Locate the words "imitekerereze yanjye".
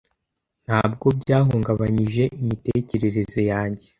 2.41-3.85